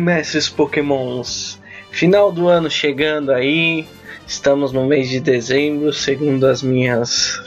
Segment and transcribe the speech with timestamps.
[0.00, 1.60] Mestres Pokémons.
[1.90, 3.86] Final do ano chegando aí.
[4.26, 7.40] Estamos no mês de dezembro, segundo as minhas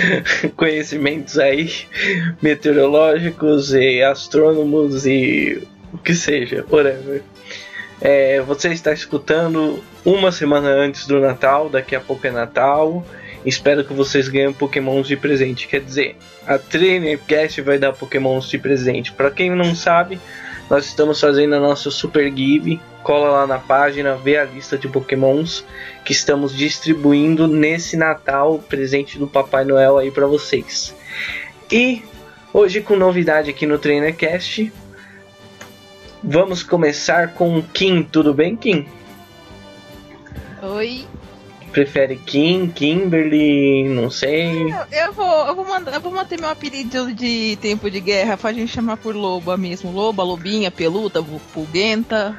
[0.54, 1.72] conhecimentos aí
[2.42, 7.22] meteorológicos e astrônomos e o que seja, whatever.
[8.00, 13.04] É, você está escutando uma semana antes do Natal, daqui a pouco é Natal.
[13.44, 15.66] Espero que vocês ganhem Pokémons de presente.
[15.66, 19.12] Quer dizer, a Trainercast vai dar Pokémons de presente.
[19.12, 20.20] Para quem não sabe,
[20.68, 22.80] nós estamos fazendo a nossa Super Give.
[23.02, 25.64] Cola lá na página, vê a lista de Pokémons
[26.04, 30.94] que estamos distribuindo nesse Natal, presente do Papai Noel aí para vocês.
[31.70, 32.02] E
[32.52, 34.72] hoje com novidade aqui no Trainercast,
[36.22, 38.02] vamos começar com Kim.
[38.02, 38.88] Tudo bem, Kim?
[40.62, 41.06] Oi.
[41.76, 44.62] Prefere Kim, Kimberly, não sei.
[44.62, 48.34] Eu, eu vou, eu vou mandar, eu vou manter meu apelido de tempo de guerra
[48.34, 49.92] pra gente chamar por Loba mesmo.
[49.92, 52.34] Loba, Lobinha, Peluda, Pulguenta.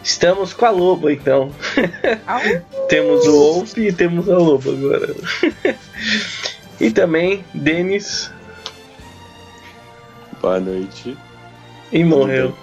[0.00, 1.50] Estamos com a Loba então.
[2.88, 5.12] temos o Wolf e temos a Loba agora.
[6.80, 8.30] e também Denis.
[10.40, 11.18] Boa noite.
[11.90, 12.56] E morreu.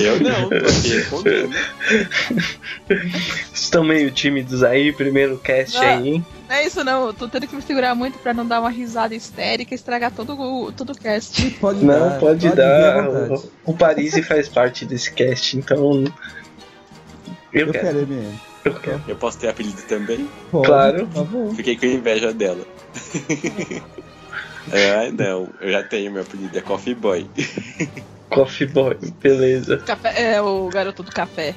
[0.00, 1.56] Eu não, tô aqui respondendo.
[3.52, 5.82] Estão meio tímidos aí, primeiro cast Não.
[5.82, 6.22] aí.
[6.48, 8.68] Não é isso não, eu tô tendo que me segurar muito pra não dar uma
[8.70, 11.50] risada histérica e estragar todo, o- todo o cast.
[11.60, 13.08] Pode Não, dar, pode, à dar.
[13.08, 16.04] O, o Paris faz parte desse cast, então.
[17.52, 17.86] Eu, Eu quero.
[17.86, 18.38] quero, MM.
[18.64, 19.02] Eu quero.
[19.08, 20.28] Eu posso ter apelido também?
[20.50, 21.06] Pode, Claro.
[21.12, 21.54] Tá bom.
[21.54, 22.64] Fiquei com inveja dela.
[24.70, 27.26] Ah, não, eu já tenho meu apelido, é Coffee Boy.
[28.34, 29.78] Coffee Boy, beleza.
[29.78, 31.54] Café, é o garoto do café.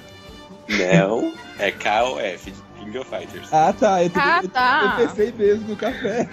[0.67, 3.47] Não, é KOF, King of Fighters.
[3.51, 4.03] Ah, tá.
[4.03, 4.97] Eu, Ah, eu- tá.
[4.99, 6.27] eu pensei mesmo no café.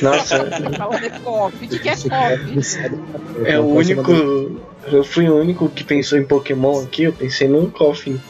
[0.00, 0.46] Nossa,
[0.76, 1.66] Fala de coffee.
[1.66, 2.58] O que, que é coffee?
[3.44, 4.12] é o único.
[4.86, 8.20] Eu fui o único que pensou em Pokémon aqui, eu pensei num Coffin.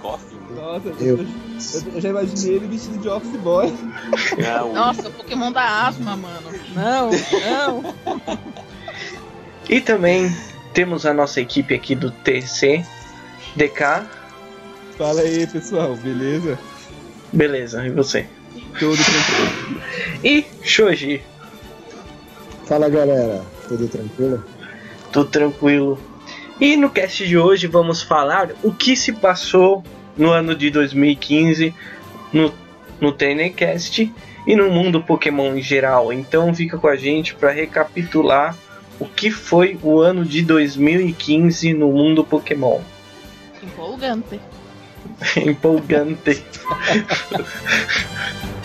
[0.00, 0.38] Coffee?
[0.54, 1.18] Nossa, Eu.
[1.18, 3.74] eu, já imaginei ele vestido de office boy.
[4.38, 6.50] Não, Nossa, o Pokémon da asma, mano.
[6.74, 7.94] Não, não.
[9.68, 10.34] E também
[10.72, 12.84] temos a nossa equipe aqui do TC,
[13.56, 14.06] DK.
[14.96, 16.58] Fala aí, pessoal, beleza?
[17.32, 18.26] Beleza, e você?
[18.78, 19.82] Tudo tranquilo.
[20.24, 21.22] E Shoji,
[22.68, 24.44] Fala galera, tudo tranquilo?
[25.10, 25.98] tudo tranquilo.
[26.60, 29.82] E no cast de hoje vamos falar o que se passou
[30.16, 31.74] no ano de 2015
[32.30, 32.52] no,
[33.00, 34.12] no TNCast
[34.46, 36.12] e no mundo Pokémon em geral.
[36.12, 38.54] Então fica com a gente para recapitular
[39.00, 42.80] o que foi o ano de 2015 no mundo Pokémon.
[43.62, 44.40] Empolgante.
[45.36, 46.42] Empolgante.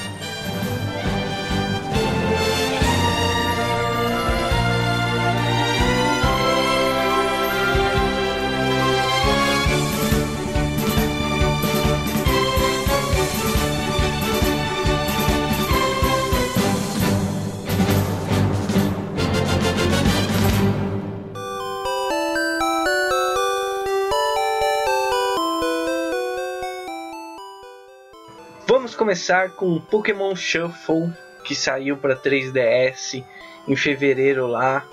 [28.66, 31.12] Vamos começar com o Pokémon Shuffle
[31.44, 33.24] que saiu para 3DS
[33.68, 34.85] em fevereiro lá.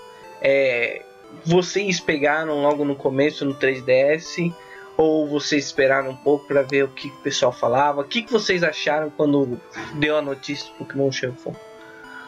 [0.42, 1.02] É,
[1.44, 4.52] vocês pegaram logo no começo no 3DS
[4.96, 8.00] ou vocês esperaram um pouco para ver o que o pessoal falava?
[8.00, 9.60] O que, que vocês acharam quando
[9.94, 11.54] deu a notícia do Pokémon Shuffle?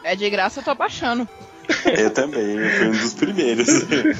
[0.03, 1.27] É de graça, eu tô baixando.
[1.97, 3.67] eu também, eu fui um dos primeiros.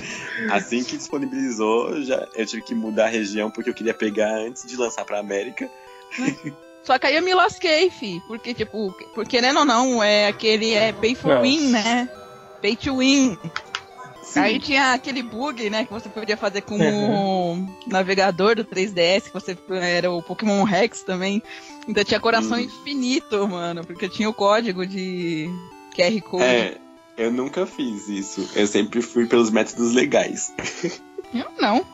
[0.52, 4.68] Assim que disponibilizou, já, eu tive que mudar a região porque eu queria pegar antes
[4.68, 5.70] de lançar pra América.
[6.84, 8.22] Só que aí eu me lasquei, fi.
[8.28, 11.42] Porque, tipo, porque querendo ou não, é aquele é pay for Nossa.
[11.42, 12.10] win, né?
[12.62, 13.38] Pay to win.
[14.24, 14.40] Sim.
[14.40, 17.56] Aí tinha aquele bug, né, que você podia fazer com Uhum.
[17.56, 21.42] o navegador do 3DS, que você era o Pokémon Rex também.
[21.88, 22.62] Então tinha coração Hum.
[22.62, 25.50] infinito, mano, porque tinha o código de
[25.96, 26.44] QR Code.
[26.44, 26.78] É,
[27.18, 28.50] eu nunca fiz isso.
[28.56, 30.54] Eu sempre fui pelos métodos legais.
[31.34, 31.86] Eu não.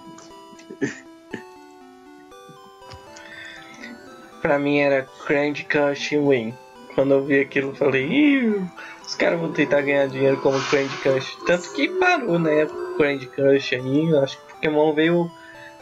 [4.41, 6.53] Pra mim era Candy Crush Win.
[6.95, 8.61] Quando eu vi aquilo, eu falei, Ih,
[9.05, 11.37] os caras vão tentar ganhar dinheiro como Candy Crush.
[11.45, 12.67] Tanto que parou, né?
[12.97, 14.09] Candy Crush aí.
[14.09, 15.31] Eu acho que Pokémon veio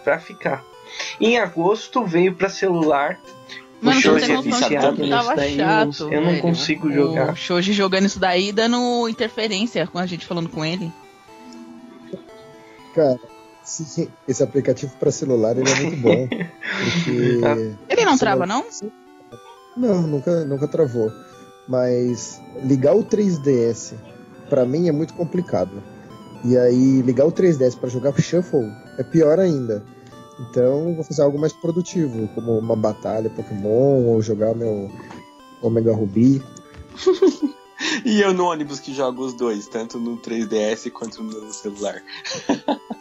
[0.04, 0.64] pra ficar.
[1.20, 3.20] Em agosto veio pra celular.
[3.82, 5.56] Mano, o Shoji é viciado nisso daí.
[5.56, 6.04] chato.
[6.04, 6.42] eu não, eu não velho.
[6.42, 7.36] consigo O jogar.
[7.36, 10.92] Shoji jogando isso daí, dando interferência com a gente falando com ele.
[12.96, 13.20] Cara,
[13.68, 16.28] esse, esse aplicativo para celular ele é muito bom.
[16.28, 17.40] Porque.
[17.90, 18.66] Ele não Sim, trava, não?
[19.76, 21.12] Não, nunca, nunca travou.
[21.68, 23.94] Mas ligar o 3DS
[24.50, 25.84] pra mim é muito complicado.
[26.46, 29.84] E aí ligar o 3DS pra jogar Shuffle é pior ainda.
[30.40, 34.90] Então vou fazer algo mais produtivo, como uma batalha Pokémon ou jogar meu
[35.62, 36.42] Omega Ruby.
[38.04, 42.02] E eu no ônibus que jogo os dois, tanto no 3DS quanto no celular.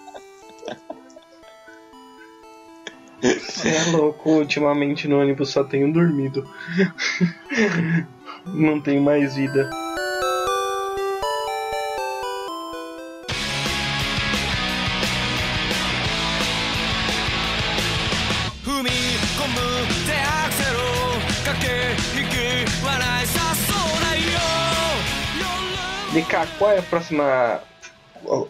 [3.22, 6.48] Você é louco, ultimamente no ônibus só tenho dormido.
[8.46, 9.70] Não tenho mais vida.
[26.12, 27.60] DK, qual é a próxima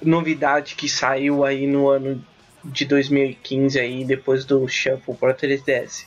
[0.00, 2.24] novidade que saiu aí no ano
[2.72, 6.06] de 2015 aí, depois do Shuffle para 3DS?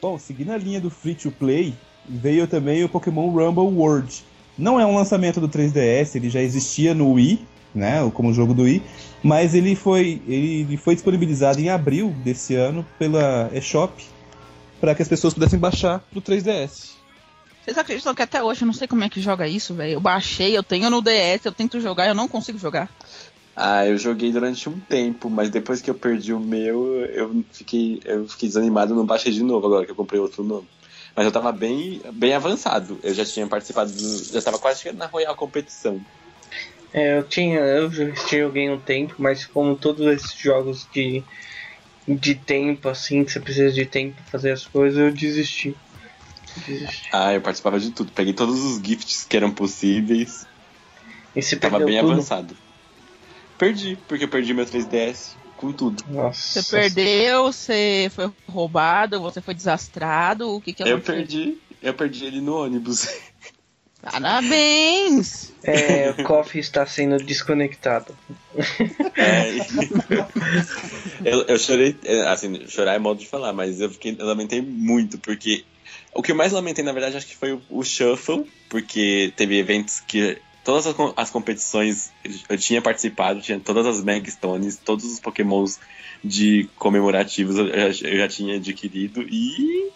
[0.00, 1.74] Bom, seguindo a linha do free to play,
[2.08, 4.24] veio também o Pokémon Rumble World.
[4.58, 8.62] Não é um lançamento do 3DS, ele já existia no Wii, né, como jogo do
[8.62, 8.82] Wii,
[9.22, 14.02] mas ele foi, ele foi disponibilizado em abril desse ano pela eShop
[14.80, 16.90] para que as pessoas pudessem baixar pro 3DS.
[17.64, 19.92] Vocês acreditam que até hoje eu não sei como é que joga isso, velho?
[19.92, 22.90] Eu baixei, eu tenho no DS, eu tento jogar, eu não consigo jogar.
[23.54, 28.00] Ah, eu joguei durante um tempo, mas depois que eu perdi o meu, eu fiquei,
[28.04, 30.70] eu fiquei desanimado, não baixei de novo agora que eu comprei outro novo.
[31.14, 32.98] Mas eu tava bem, bem avançado.
[33.02, 36.06] Eu já tinha participado, do, já tava quase chegando na Royal Competição.
[36.92, 41.24] É, eu tinha, eu já joguei um tempo, mas como todos esses jogos de,
[42.08, 45.80] de tempo, assim, que você precisa de tempo pra fazer as coisas, eu desisti.
[46.56, 47.10] Desisti.
[47.12, 48.12] Ah, eu participava de tudo.
[48.12, 50.48] Peguei todos os gifts que eram possíveis.
[51.34, 51.98] E Tava bem tudo?
[51.98, 52.54] avançado.
[53.62, 56.04] Perdi, porque eu perdi meu 3DS com tudo.
[56.08, 56.60] Nossa.
[56.60, 62.24] Você perdeu, você foi roubado, você foi desastrado, o que que Eu perdi, eu perdi
[62.24, 63.06] ele no ônibus.
[64.02, 65.52] Parabéns!
[65.62, 68.18] É, o Coffee está sendo desconectado.
[69.16, 69.54] É,
[71.24, 74.60] eu, eu chorei, é, assim, chorar é modo de falar, mas eu, fiquei, eu lamentei
[74.60, 75.64] muito, porque
[76.12, 79.56] o que eu mais lamentei, na verdade, acho que foi o, o Shuffle, porque teve
[79.56, 82.10] eventos que todas as, as competições
[82.48, 85.78] eu tinha participado, tinha todas as Mega Stones, todos os Pokémons
[86.24, 89.90] de comemorativos eu, já- eu já tinha adquirido e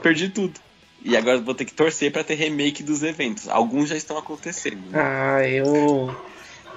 [0.00, 0.58] perdi tudo.
[1.04, 3.48] E agora vou ter que torcer pra ter remake dos eventos.
[3.48, 4.88] Alguns já estão acontecendo.
[4.90, 5.00] né?
[5.02, 6.14] Ah, eu.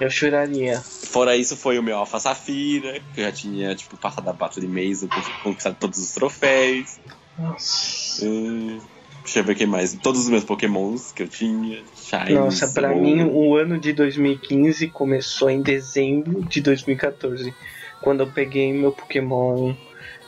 [0.00, 0.82] Eu choraria.
[1.04, 4.68] Fora isso, foi o meu Alpha Safira, que eu já tinha, tipo, passado a Battle
[4.68, 5.08] Maze,
[5.42, 6.98] conquistado todos os troféus.
[7.38, 8.24] Nossa.
[8.26, 8.80] Hum,
[9.26, 9.92] deixa eu ver o que mais.
[9.94, 11.82] Todos os meus Pokémons que eu tinha.
[11.94, 17.52] Shines, Nossa, pra ou- mim o ano de 2015 começou em dezembro de 2014,
[18.00, 19.74] quando eu peguei meu Pokémon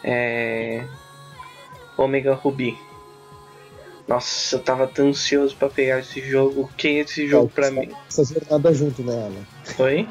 [0.05, 0.85] é,
[1.97, 2.77] Omega Ruby.
[4.06, 6.69] Nossa, eu tava tão ansioso pra pegar esse jogo.
[6.77, 7.91] Que é esse jogo pra mim?
[8.09, 9.47] Essa jornada junto, né, Alan?
[9.77, 10.09] Foi?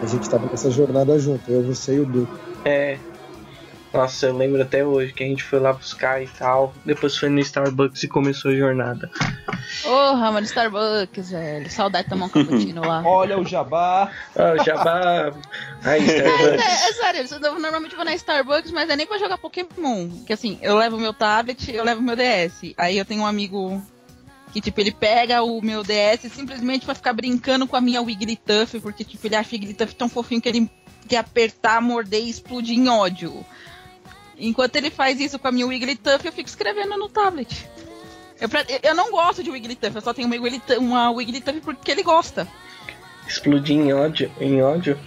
[0.00, 2.28] A gente tava nessa jornada junto, eu, você e o Du.
[2.64, 2.98] É.
[3.94, 6.74] Nossa, eu lembro até hoje que a gente foi lá buscar e tal.
[6.84, 9.08] Depois foi no Starbucks e começou a jornada.
[9.82, 11.70] Porra, mano, Starbucks, velho.
[11.70, 13.02] Saudade de tomar um cappuccino lá.
[13.06, 14.10] Olha o jabá.
[14.36, 15.32] Ah, Jabá!
[15.84, 16.64] Aí, É, Starbucks.
[16.64, 20.08] é, é sério, eu normalmente vou na Starbucks, mas é nem pra jogar Pokémon.
[20.26, 22.74] Que assim, eu levo meu tablet, eu levo meu DS.
[22.76, 23.80] Aí eu tenho um amigo
[24.52, 28.80] que, tipo, ele pega o meu DS simplesmente pra ficar brincando com a minha Wigglytuff,
[28.80, 30.70] porque, tipo, ele acha o Wigglytuff tão fofinho que ele
[31.08, 33.44] quer apertar, morder e explodir em ódio.
[34.38, 37.68] Enquanto ele faz isso com a minha Wigglytuff, eu fico escrevendo no tablet.
[38.40, 38.48] Eu,
[38.82, 42.48] eu não gosto de Wigglytuff, eu só tenho uma Wigglytuff, uma Wigglytuff porque ele gosta.
[43.26, 44.30] Explodir em ódio.
[44.40, 44.98] Em ódio.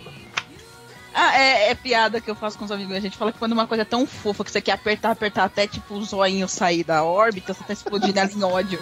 [1.13, 2.95] Ah, é, é piada que eu faço com os amigos.
[2.95, 5.45] A gente fala que quando uma coisa é tão fofa que você quer apertar, apertar
[5.45, 8.79] até tipo o zoinho sair da órbita, você tá explodindo ela em ódio.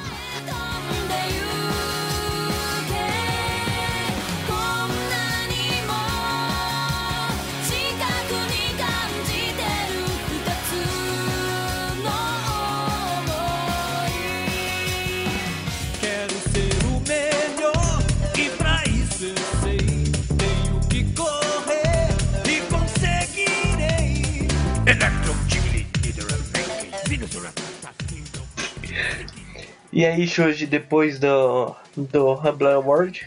[29.95, 33.25] E aí, Shoji, depois do, do Hubler World,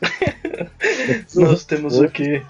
[1.36, 2.42] nós temos o quê?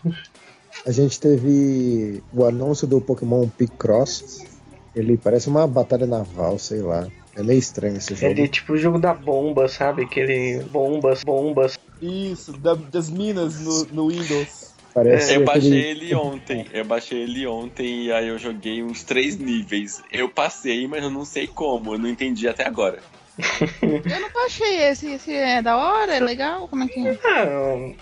[0.87, 4.47] A gente teve o anúncio do Pokémon Picross.
[4.95, 7.09] Ele parece uma batalha naval, sei lá.
[7.37, 8.27] É meio estranho esse jogo.
[8.33, 10.03] Ele é tipo o jogo da bomba, sabe?
[10.05, 11.77] Aquele bombas, bombas.
[12.01, 14.71] Isso, da- das minas no, no Windows.
[14.95, 16.07] Parece Eu baixei aquele...
[16.07, 16.67] ele ontem.
[16.73, 20.01] Eu baixei ele ontem e aí eu joguei uns três níveis.
[20.13, 21.95] Eu passei, mas eu não sei como.
[21.95, 23.01] Eu não entendi até agora.
[23.83, 27.19] Eu não achei esse, esse é da hora, é legal, como é que é?
[27.23, 27.95] Não,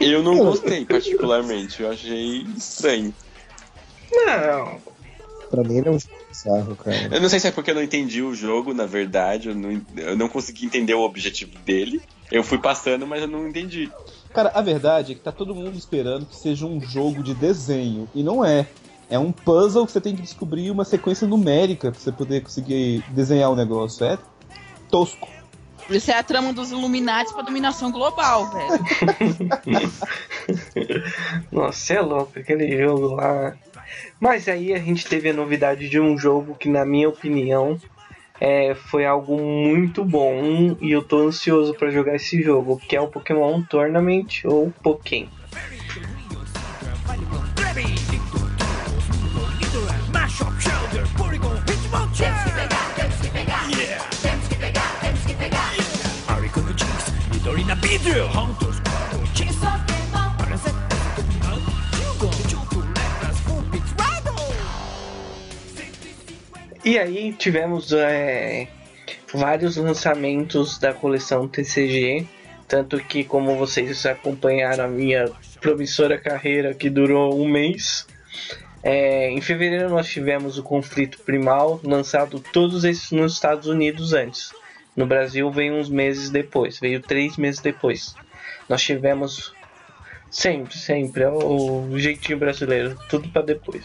[0.00, 3.14] Eu não gostei particularmente, eu achei estranho.
[4.12, 4.96] não.
[5.50, 7.08] Pra mim ele é um jogo bizarro, cara.
[7.14, 9.80] Eu não sei se é porque eu não entendi o jogo, na verdade, eu não,
[9.96, 12.02] eu não consegui entender o objetivo dele.
[12.30, 13.90] Eu fui passando, mas eu não entendi.
[14.34, 18.08] Cara, a verdade é que tá todo mundo esperando que seja um jogo de desenho.
[18.14, 18.66] E não é.
[19.08, 23.04] É um puzzle que você tem que descobrir uma sequência numérica pra você poder conseguir
[23.10, 24.04] desenhar o negócio.
[24.04, 24.18] É
[24.96, 25.28] tosco.
[25.90, 28.84] Isso é a trama dos Illuminati pra dominação global, velho.
[31.52, 33.54] Nossa, você é louco, aquele jogo lá.
[34.18, 37.78] Mas aí a gente teve a novidade de um jogo que, na minha opinião,
[38.40, 43.00] é, foi algo muito bom e eu tô ansioso pra jogar esse jogo, que é
[43.00, 45.28] o Pokémon Tournament ou Pokémon.
[66.84, 68.66] E aí tivemos é,
[69.32, 72.26] vários lançamentos da coleção TCG,
[72.66, 78.06] tanto que como vocês acompanharam a minha promissora carreira que durou um mês.
[78.82, 84.52] é, em fevereiro nós tivemos o Conflito Primal, lançado todos esses nos Estados Unidos antes.
[84.96, 88.16] No Brasil veio uns meses depois, veio três meses depois.
[88.66, 89.54] Nós tivemos
[90.30, 93.84] sempre, sempre, é o jeitinho brasileiro, tudo para depois.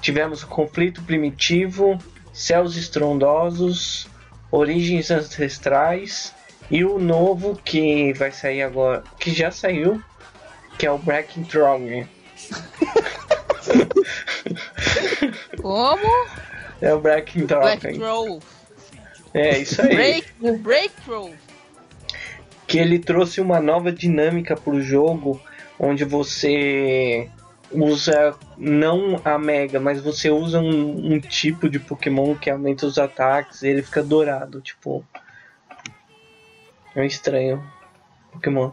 [0.00, 1.98] Tivemos o Conflito Primitivo,
[2.32, 4.08] Céus Estrondosos,
[4.50, 6.34] Origens Ancestrais
[6.70, 10.02] e o novo que vai sair agora, que já saiu,
[10.78, 12.08] que é o Breaking Throne.
[15.60, 16.26] Como?
[16.80, 18.40] É o Breaking Black Throne.
[19.38, 19.94] É isso aí.
[19.94, 20.26] Break,
[20.58, 21.32] breakthrough.
[22.66, 25.40] que ele trouxe uma nova dinâmica pro jogo,
[25.78, 27.28] onde você
[27.70, 32.98] usa não a Mega, mas você usa um, um tipo de Pokémon que aumenta os
[32.98, 35.04] ataques e ele fica dourado, tipo.
[36.94, 37.62] É estranho.
[38.32, 38.70] Pokémon.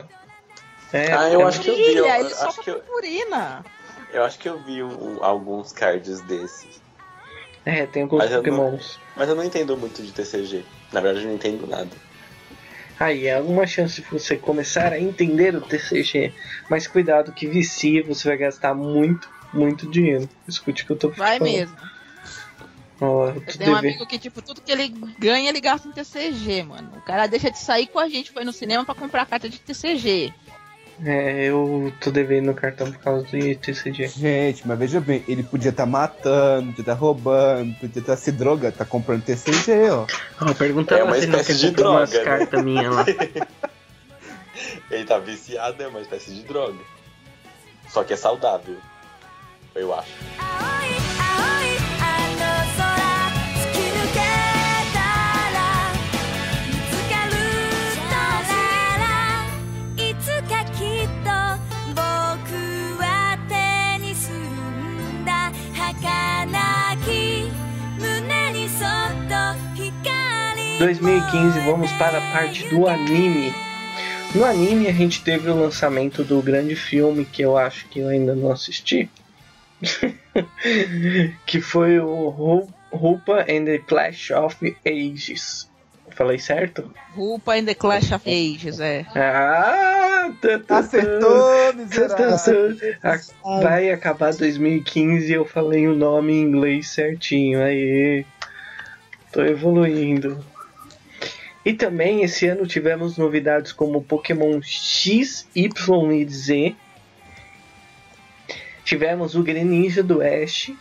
[0.94, 2.80] É, Ah, eu é acho que eu vi, eu, Brilha, ele acho solta que eu,
[2.80, 3.66] purpurina.
[4.14, 6.82] eu acho que eu vi um- alguns cards desses.
[7.66, 9.00] É, tem alguns Mas eu não- Pokémons.
[9.16, 10.66] Mas eu não entendo muito de TCG.
[10.92, 11.90] Na verdade, eu não entendo nada.
[13.00, 16.34] Aí, há alguma chance de você começar a entender o TCG.
[16.70, 20.30] Mas cuidado que vicia, você vai gastar muito, muito dinheiro.
[20.48, 21.54] Escute o que eu tô Vai falando.
[21.54, 21.78] mesmo.
[23.02, 24.90] Eu Eu tô tenho um amigo que, tipo, tudo que ele
[25.20, 26.92] ganha, ele gasta em TCG, mano.
[26.98, 29.60] O cara deixa de sair com a gente, foi no cinema pra comprar carta de
[29.60, 30.34] TCG.
[31.04, 34.08] É, eu tô devendo no cartão por causa do TCG.
[34.08, 38.72] Gente, mas veja bem, ele podia estar matando, podia estar roubando, podia estar se droga,
[38.72, 40.06] tá comprando TCG, ó.
[40.40, 42.38] Ah, pergunta É uma se ele não espécie de comprar umas droga, né?
[42.38, 43.06] cartas minhas lá.
[44.92, 46.80] Ele tá viciado, é uma espécie de droga.
[47.90, 48.78] Só que é saudável.
[49.74, 50.73] Eu acho.
[70.88, 73.54] 2015, vamos para a parte do anime.
[74.36, 78.10] No anime a gente teve o lançamento do grande filme que eu acho que eu
[78.10, 79.10] ainda não assisti.
[81.46, 85.70] que foi o Ru- Rupa and the Clash of Ages.
[86.12, 86.94] Falei certo?
[87.16, 89.06] Rupa in the Clash of Ages, é.
[89.16, 90.32] Ah!
[90.68, 92.76] Acertou, miserável.
[93.62, 97.62] Vai acabar 2015 e eu falei o nome em inglês certinho.
[97.64, 98.26] Aí.
[99.32, 100.44] Tô evoluindo.
[101.66, 106.76] E também esse ano tivemos novidades como Pokémon X, Y e Z.
[108.84, 110.72] Tivemos o Greninja do Ash,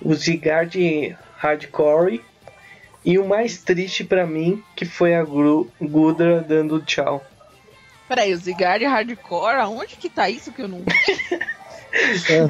[0.00, 2.22] o Zygarde Hardcore
[3.04, 7.24] e o mais triste pra mim que foi a Gru- Gudra dando tchau.
[8.06, 10.82] Peraí, o Zygarde Hardcore, aonde que tá isso que eu não...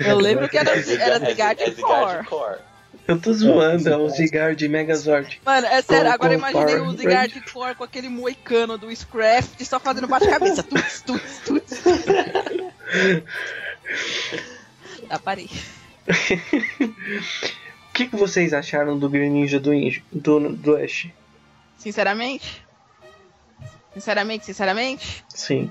[0.07, 2.59] Eu lembro que era, era Zygarde Core.
[3.07, 5.41] Eu tô zoando, é o Zygarde Megazord.
[5.45, 9.63] Mano, é sério, Com- agora com imaginei o Zygarde Core com aquele moicano do Scraft
[9.65, 10.63] só fazendo bate-cabeça.
[10.65, 11.83] Tuts, tuts, tuts.
[15.11, 15.51] Ah, parei.
[16.09, 21.09] O que, que vocês acharam do Greninja do, Injo- do, do Ash?
[21.77, 22.65] Sinceramente?
[23.93, 25.25] Sinceramente, sinceramente?
[25.29, 25.71] Sim.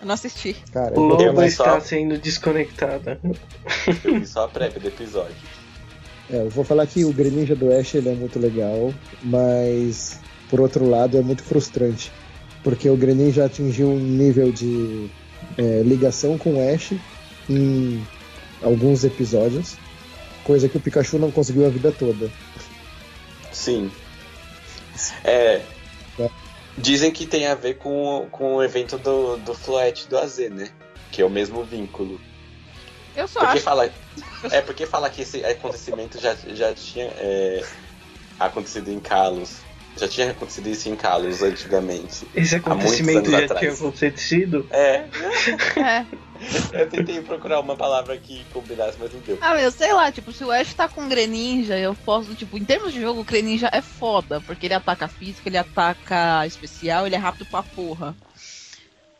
[0.00, 0.54] Eu não assisti.
[0.72, 3.18] Cara, O Lobo está sendo desconectado.
[4.04, 5.34] Eu vi só a prévia do episódio.
[6.30, 8.92] É, eu vou falar que o Greninja do Ash ele é muito legal,
[9.22, 12.10] mas por outro lado, é muito frustrante.
[12.62, 15.10] Porque o Grenin já atingiu um nível de
[15.56, 16.92] é, ligação com o Ash
[17.48, 18.04] em
[18.62, 19.76] alguns episódios,
[20.44, 22.30] coisa que o Pikachu não conseguiu a vida toda.
[23.52, 23.90] Sim.
[25.22, 25.62] É.
[26.18, 26.30] É.
[26.76, 30.70] Dizem que tem a ver com, com o evento do, do Floet do AZ, né?
[31.12, 32.20] Que é o mesmo vínculo.
[33.18, 33.64] Eu só Porque acho.
[33.64, 33.92] fala,
[34.52, 37.64] é porque fala que esse acontecimento já, já tinha é,
[38.38, 39.66] acontecido em Kalos.
[39.96, 42.28] Já tinha acontecido isso em Kalos antigamente.
[42.32, 43.58] Esse acontecimento já atrás.
[43.58, 44.68] tinha acontecido.
[44.70, 45.08] É,
[45.76, 46.06] É.
[46.80, 49.36] eu tentei procurar uma palavra que combinasse, mas não deu.
[49.40, 52.56] Ah, meu, sei lá, tipo, se o Ash tá com o Greninja, eu posso, tipo,
[52.56, 57.04] em termos de jogo, o Greninja é foda, porque ele ataca físico, ele ataca especial,
[57.04, 58.16] ele é rápido pra porra.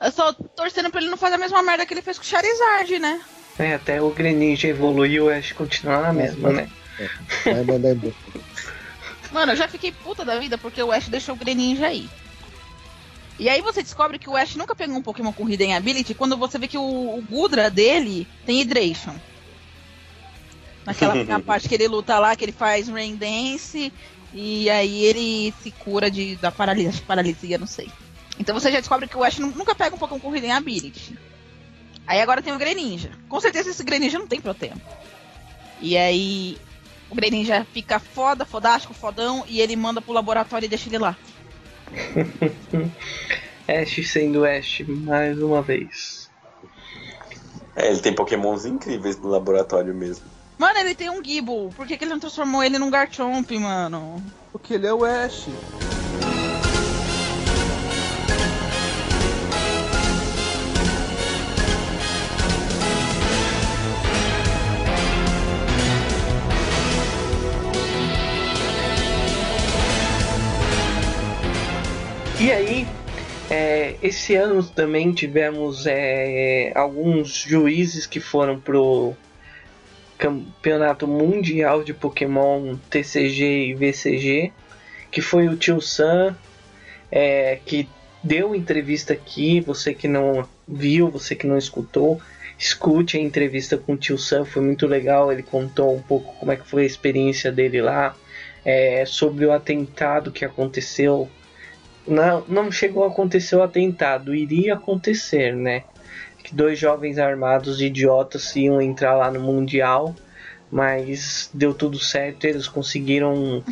[0.00, 2.26] Eu só torcendo pra ele não fazer a mesma merda que ele fez com o
[2.26, 3.20] Charizard, né?
[3.58, 6.68] É, até o Greninja evoluiu, o Ash continua na mesma, né?
[7.44, 8.14] Vai mandar embora.
[9.32, 12.08] Mano, eu já fiquei puta da vida porque o Ash deixou o Greninja aí.
[13.38, 16.36] E aí você descobre que o Ash nunca pegou um Pokémon com Hidden Ability quando
[16.36, 19.14] você vê que o, o Gudra dele tem Hydration.
[20.86, 23.92] Naquela na parte que ele luta lá, que ele faz Rain Dance
[24.32, 27.88] e aí ele se cura de, da paralisia, paralisia, não sei.
[28.38, 31.18] Então você já descobre que o Ash nu- nunca pega um Pokémon com Hidden Ability.
[32.08, 33.10] Aí agora tem o Greninja.
[33.28, 34.80] Com certeza esse Greninja não tem Protempo.
[35.78, 36.56] E aí
[37.10, 41.14] o Greninja fica foda, fodástico, fodão, e ele manda pro laboratório e deixa ele lá.
[43.68, 46.30] Ash sendo Ash mais uma vez.
[47.76, 50.24] É, ele tem pokémons incríveis no laboratório mesmo.
[50.56, 51.68] Mano, ele tem um Gible.
[51.76, 54.20] Por que, que ele não transformou ele num Garchomp, mano?
[54.50, 55.46] Porque ele é o Ash.
[72.48, 72.86] E aí,
[73.50, 79.14] é, esse ano também tivemos é, alguns juízes que foram pro
[80.16, 84.50] Campeonato Mundial de Pokémon TCG e VCG,
[85.10, 86.34] que foi o Tio Sam,
[87.12, 87.86] é, que
[88.24, 89.60] deu entrevista aqui.
[89.60, 92.18] Você que não viu, você que não escutou,
[92.58, 95.30] escute a entrevista com o Tio Sam, foi muito legal.
[95.30, 98.16] Ele contou um pouco como é que foi a experiência dele lá,
[98.64, 101.28] é, sobre o atentado que aconteceu
[102.08, 105.84] não, não chegou a acontecer o atentado, iria acontecer, né?
[106.42, 110.14] Que dois jovens armados idiotas iam entrar lá no Mundial,
[110.70, 113.62] mas deu tudo certo, eles conseguiram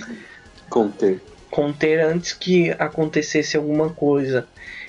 [0.68, 1.20] Conter.
[1.50, 4.46] conter antes que acontecesse alguma coisa.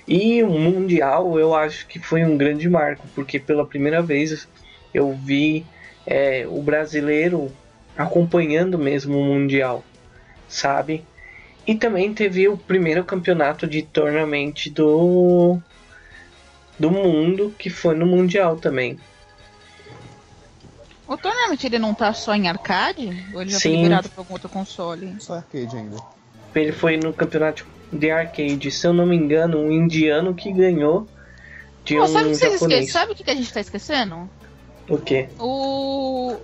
[0.07, 4.47] E o Mundial eu acho que foi um grande marco, porque pela primeira vez
[4.93, 5.65] eu vi
[6.05, 7.51] é, o brasileiro
[7.97, 9.83] acompanhando mesmo o Mundial,
[10.47, 11.03] sabe?
[11.67, 15.59] E também teve o primeiro campeonato de tournament do
[16.79, 18.97] do mundo, que foi no Mundial também.
[21.07, 23.25] O Tournament ele não tá só em arcade?
[23.33, 23.77] Ou ele já foi Sim.
[23.77, 25.15] liberado pra algum outro console?
[25.19, 25.97] Só arcade ainda.
[26.53, 31.07] Ele foi no campeonato de arcade, se eu não me engano, um indiano que ganhou
[31.83, 32.91] de Pô, um sabe o que vocês japonês.
[32.91, 34.29] Sabe o que que a gente tá esquecendo?
[34.89, 35.29] O quê?
[35.39, 36.37] O.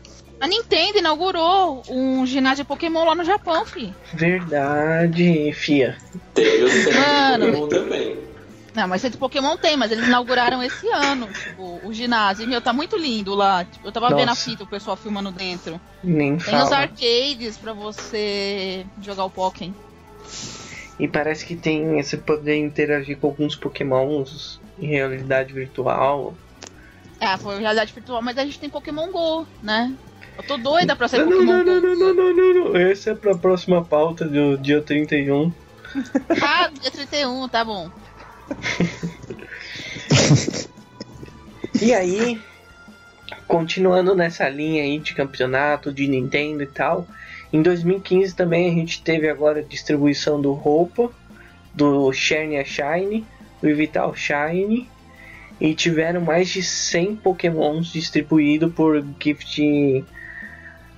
[0.43, 3.93] A Nintendo inaugurou um ginásio Pokémon lá no Japão, fi.
[4.13, 5.97] Verdade, fia.
[6.33, 7.45] Teve o centro Mano.
[7.45, 8.17] Pokémon também.
[8.75, 12.43] Não, mas centro Pokémon tem, mas eles inauguraram esse ano, tipo, o ginásio.
[12.43, 13.63] E, meu, tá muito lindo lá.
[13.63, 14.49] Tipo, eu tava vendo a Nossa.
[14.49, 15.79] fita, o pessoal filmando dentro.
[16.03, 16.75] Nem Tem os fala.
[16.75, 19.71] arcades pra você jogar o Pokémon.
[20.99, 26.35] E parece que tem esse poder interagir com alguns pokémons em realidade virtual.
[27.17, 29.93] É, foi realidade virtual, mas a gente tem Pokémon GO, né?
[30.37, 32.77] Eu tô doida pra sair Não, não, Pokémon não, não, não, não, não, não, não.
[32.77, 35.51] Esse é pra próxima pauta do dia 31.
[36.41, 37.91] Ah, dia 31, tá bom.
[41.79, 42.41] E aí,
[43.47, 47.07] continuando nessa linha aí de campeonato, de Nintendo e tal,
[47.51, 51.11] em 2015 também a gente teve agora a distribuição do Roupa,
[51.73, 53.25] do Shiny a Shine,
[53.61, 54.89] do Vital Shine,
[55.59, 60.03] e tiveram mais de 100 Pokémons distribuídos por Gift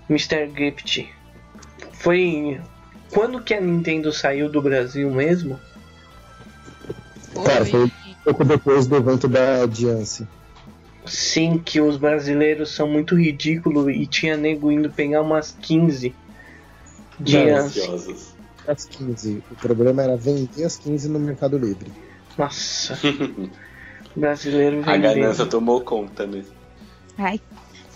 [0.09, 0.49] Mr.
[0.55, 1.13] Gift.
[1.93, 2.59] Foi
[3.11, 5.59] quando que a Nintendo saiu do Brasil mesmo?
[7.43, 7.91] Cara, foi um
[8.23, 10.27] pouco depois do evento da Diance.
[11.05, 16.15] Sim, que os brasileiros são muito ridículos e tinha nego indo pegar umas 15
[17.19, 17.79] de Não, Yance.
[17.79, 18.35] Ansiosos.
[18.67, 19.43] As 15.
[19.51, 21.91] O problema era vender as 15 no Mercado Livre.
[22.37, 22.97] Nossa.
[24.15, 26.43] brasileiro A ganância tomou conta, né?
[27.17, 27.39] Ai.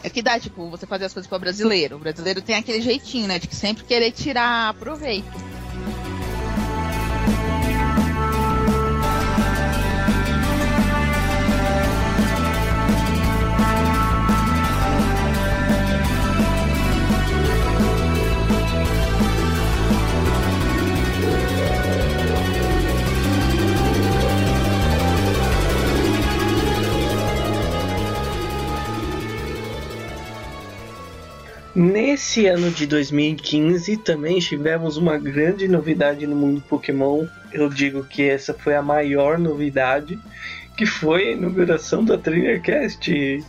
[0.04, 1.98] É que dá, tipo, você fazer as coisas pra brasileiro.
[1.98, 3.38] O brasileiro tem aquele jeitinho, né?
[3.38, 5.59] De que sempre querer tirar proveito.
[31.80, 37.26] Nesse ano de 2015 também tivemos uma grande novidade no mundo Pokémon.
[37.54, 40.20] Eu digo que essa foi a maior novidade,
[40.76, 43.46] que foi a inauguração da TrainerCast.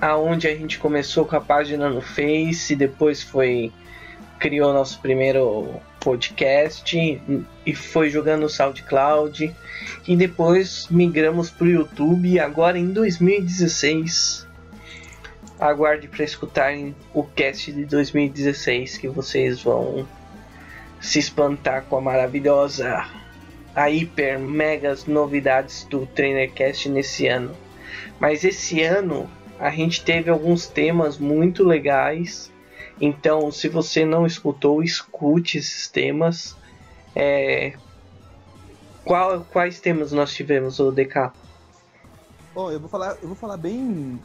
[0.00, 3.70] Aonde a gente começou com a página no Face, depois foi
[4.40, 6.96] criou nosso primeiro podcast
[7.66, 9.54] e foi jogando no SoundCloud
[10.08, 14.46] e depois migramos pro YouTube e agora em 2016
[15.58, 20.08] aguarde para escutarem o cast de 2016 que vocês vão
[21.00, 23.06] se espantar com a maravilhosa
[23.74, 27.54] a hiper megas novidades do TrainerCast nesse ano.
[28.18, 32.49] Mas esse ano a gente teve alguns temas muito legais.
[33.00, 36.56] Então, se você não escutou, escute esses temas.
[37.14, 37.72] É...
[39.04, 41.32] Qual, quais temas nós tivemos, o DK?
[42.54, 44.20] Bom, eu vou falar, eu vou falar bem.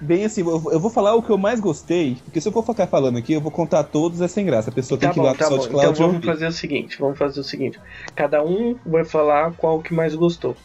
[0.00, 2.86] Bem assim, eu vou- falar o que eu mais gostei, porque se eu for ficar
[2.86, 4.68] falando aqui, eu vou contar todos, é sem graça.
[4.70, 5.62] A pessoa tem Tá que ir bom, lá tá pro bom.
[5.62, 7.80] SoundCloud Então vamos fazer o seguinte, vamos fazer o seguinte.
[8.14, 10.56] Cada um vai falar qual que mais gostou.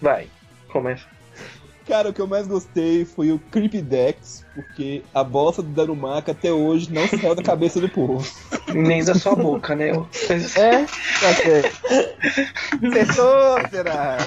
[0.00, 0.30] Vai,
[0.68, 1.15] começa.
[1.86, 6.32] Cara, o que eu mais gostei foi o Creepy Dex, porque a bosta do Darumaka
[6.32, 8.26] até hoje não saiu da cabeça do povo.
[8.74, 9.90] Nem da sua boca, né?
[10.56, 10.84] É?
[11.20, 11.80] Tá certo.
[12.82, 14.18] Acertou, será?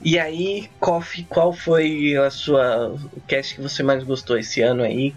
[0.00, 4.82] E aí, Kofi, qual foi a sua o cast que você mais gostou esse ano
[4.82, 5.14] aí?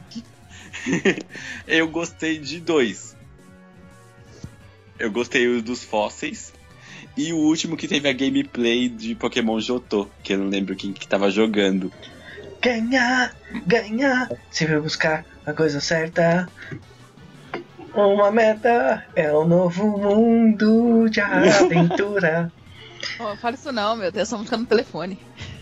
[1.65, 3.15] Eu gostei de dois.
[4.97, 6.51] Eu gostei o dos fósseis.
[7.19, 10.93] E o último que teve a gameplay de Pokémon Jotô, que eu não lembro quem
[10.93, 11.91] que tava jogando.
[12.61, 13.35] Ganhar,
[13.67, 16.47] ganhar, se vai buscar a coisa certa.
[17.93, 22.49] Uma meta é um novo mundo de aventura.
[23.17, 24.11] Oh, fala isso não, meu.
[24.11, 25.17] Tem essa música no telefone.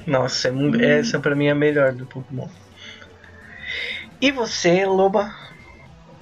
[0.08, 2.48] Nossa, é essa pra mim é a melhor do Pokémon.
[4.20, 5.36] E você, Loba?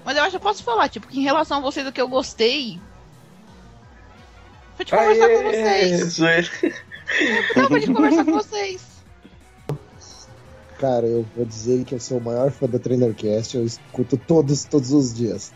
[0.03, 2.01] Mas eu acho que eu posso falar, tipo, que em relação a vocês, o que
[2.01, 2.81] eu gostei.
[4.75, 6.19] Foi de conversar com vocês.
[7.55, 8.81] Não, foi de conversar com vocês.
[10.79, 14.65] Cara, eu vou dizer que eu sou o maior fã da TrainerCast, eu escuto todos,
[14.65, 15.53] todos os dias.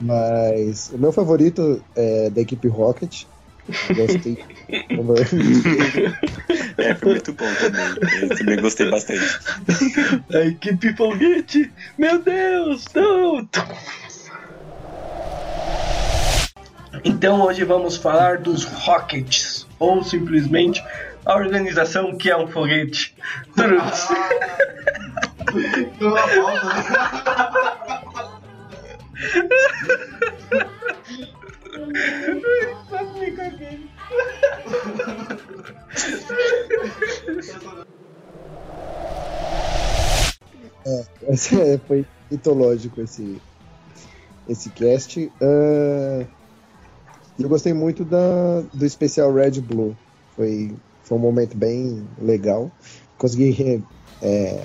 [0.00, 3.24] Mas o meu favorito é da equipe Rocket.
[3.94, 4.38] Gostei.
[6.78, 8.22] É, foi muito bom também.
[8.22, 9.38] Eu também gostei bastante.
[10.32, 11.70] A equipe foguete!
[11.98, 13.46] Meu Deus, não!
[17.04, 20.82] Então hoje vamos falar dos Rockets, ou simplesmente
[21.24, 23.14] a organização que é um foguete.
[23.54, 24.08] Turus.
[41.28, 43.40] Esse é, foi mitológico esse,
[44.48, 45.30] esse cast.
[47.40, 49.96] Ah, eu gostei muito da, do especial Red Blue.
[50.34, 52.70] Foi, foi um momento bem legal.
[53.18, 53.82] Consegui re-
[54.22, 54.64] é,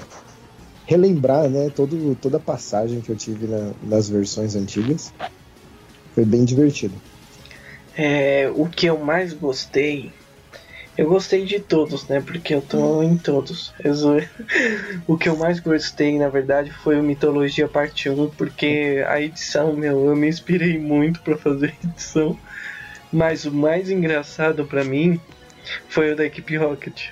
[0.85, 5.13] relembrar né, todo, toda a passagem que eu tive na- nas versões antigas.
[6.13, 6.95] Foi bem divertido.
[7.97, 10.24] É, o que eu mais gostei.
[10.97, 12.21] Eu gostei de todos, né?
[12.21, 13.73] Porque eu tô em todos.
[15.07, 19.75] O que eu mais gostei, na verdade, foi o Mitologia Parte 1, porque a edição,
[19.75, 22.37] meu, eu me inspirei muito pra fazer a edição.
[23.11, 25.19] Mas o mais engraçado pra mim
[25.87, 27.09] foi o da equipe Rocket.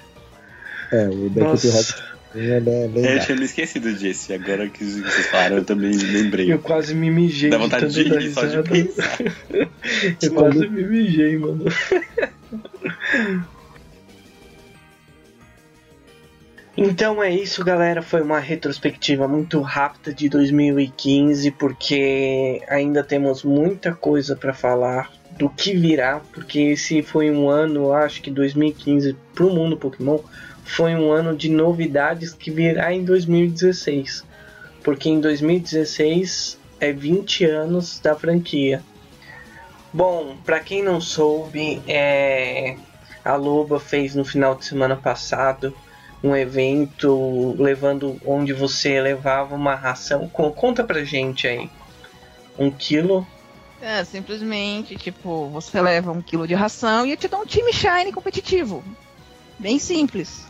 [0.92, 2.58] É, o da equipe Nossa, Rocket é
[3.16, 4.32] eu tinha me esquecido disso.
[4.32, 6.52] E agora que vocês falaram, eu também lembrei.
[6.52, 8.70] eu quase me mijei Dá de vontade tanto de dar rir só de risada.
[8.70, 9.20] pensar.
[10.22, 11.66] Eu quase me mijei, mano.
[16.86, 18.02] Então é isso, galera.
[18.02, 25.50] Foi uma retrospectiva muito rápida de 2015, porque ainda temos muita coisa para falar do
[25.50, 30.20] que virá, porque esse foi um ano, acho que 2015 pro mundo Pokémon
[30.66, 34.26] foi um ano de novidades que virá em 2016.
[34.84, 38.84] Porque em 2016 é 20 anos da franquia.
[39.94, 42.76] Bom, pra quem não soube, é...
[43.24, 45.74] a Loba fez no final de semana passado
[46.24, 50.30] um evento levando onde você levava uma ração.
[50.30, 51.70] Co- Conta pra gente aí.
[52.58, 53.28] Um quilo.
[53.82, 58.14] É, simplesmente, tipo, você leva um quilo de ração e te dá um time shine
[58.14, 58.82] competitivo.
[59.60, 60.48] Bem simples.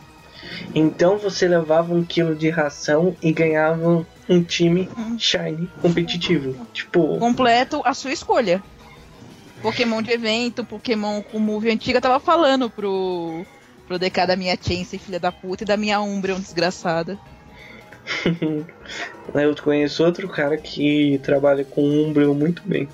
[0.74, 6.54] Então você levava um quilo de ração e ganhava um time shiny competitivo.
[6.72, 8.62] Tipo, Completo a sua escolha.
[9.62, 13.44] Pokémon de evento, Pokémon com move antiga, tava falando pro,
[13.86, 17.18] pro DK da minha Chansey, filha da puta, e da minha Umbreon desgraçada.
[19.34, 22.88] Eu conheço outro cara que trabalha com Umbreon muito bem.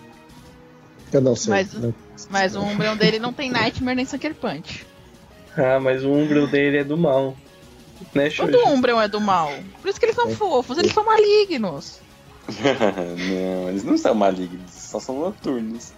[1.13, 1.51] Eu não sei.
[1.51, 1.95] Mas- não-
[2.29, 4.87] Mas o Umbreon dele não tem Nightmare nem Sucker Punch.
[5.57, 7.37] Ah, mas o Umbreon dele é do mal.
[8.15, 8.31] Né?
[8.31, 9.53] Todo Umbreon é do mal.
[9.83, 12.01] Por isso que eles são fofos, eles são malignos.
[12.49, 15.93] não, eles não são malignos, só são noturnos.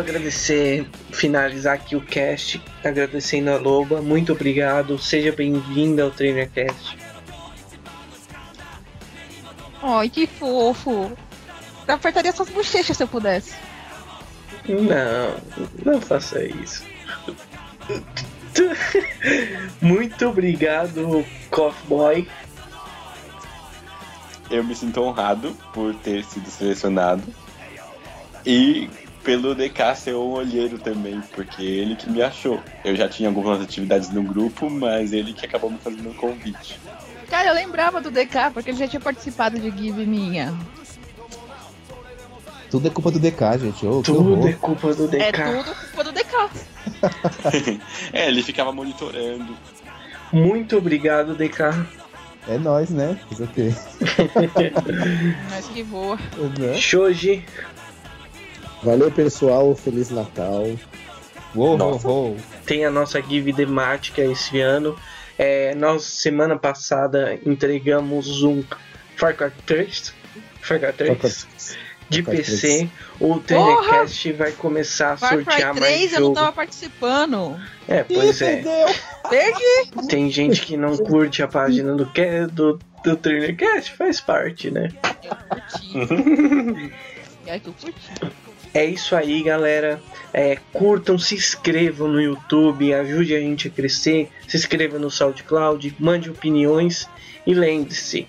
[0.00, 4.00] Agradecer, finalizar aqui o cast, agradecendo a Loba.
[4.00, 6.98] Muito obrigado, seja bem-vinda ao TrainerCast.
[9.82, 11.12] Ai, que fofo.
[11.86, 13.54] Eu apertaria suas bochechas se eu pudesse.
[14.68, 15.36] Não,
[15.84, 16.84] não faça isso.
[19.80, 22.28] Muito obrigado, Coffee Boy.
[24.50, 27.22] Eu me sinto honrado por ter sido selecionado.
[28.44, 28.90] E
[29.30, 32.60] pelo DK ser um olheiro também, porque ele que me achou.
[32.84, 36.80] Eu já tinha algumas atividades no grupo, mas ele que acabou me fazendo um convite.
[37.28, 40.52] Cara, eu lembrava do DK, porque ele já tinha participado de Give Minha.
[42.72, 43.78] Tudo é culpa do DK, gente.
[43.78, 44.48] Que Tudo horror.
[44.48, 45.22] é culpa do DK.
[45.22, 47.80] É tudo culpa do DK.
[48.12, 49.56] é, ele ficava monitorando.
[50.32, 51.62] Muito obrigado, DK.
[52.48, 53.16] É nóis, né?
[53.28, 53.72] Fazer o quê?
[55.50, 56.18] Mas que voa.
[56.58, 56.74] Né?
[56.74, 57.44] Shoji,
[58.82, 59.74] Valeu, pessoal.
[59.74, 60.64] Feliz Natal.
[61.54, 62.08] Uou, uou, Nossa.
[62.08, 62.36] uou.
[62.64, 64.96] tem a nossa give temática esse ano.
[65.38, 68.62] É, nós, semana passada, entregamos um
[69.16, 70.14] Far Cry 3,
[70.60, 71.46] Far Cry 3
[72.08, 72.88] de Far Cry PC.
[73.18, 76.34] O TNCast vai começar a Far Cry sortear mais 3 eu não jogo.
[76.34, 77.60] tava participando.
[77.88, 78.62] É, pois é.
[79.28, 80.08] Perdi.
[80.08, 82.10] Tem gente que não curte a página do,
[82.52, 84.88] do, do TrainerCast, faz parte, né?
[85.92, 86.92] Curti.
[87.46, 88.12] E aí que eu curti.
[88.72, 90.00] É isso aí, galera.
[90.32, 94.28] É, curtam, se inscrevam no YouTube, ajude a gente a crescer.
[94.46, 97.08] Se inscreva no SoundCloud, mande opiniões
[97.46, 98.28] e lembre-se: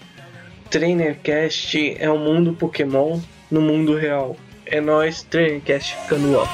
[0.70, 4.36] Trainercast é o mundo Pokémon no mundo real.
[4.66, 6.52] É nós, Trainercast ficando off.